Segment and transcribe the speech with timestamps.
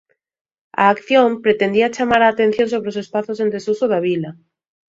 [0.81, 4.31] A acción pretendía chamar a atención sobre os espazos en desuso da vila.